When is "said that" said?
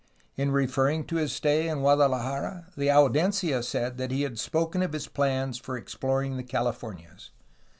3.61-4.09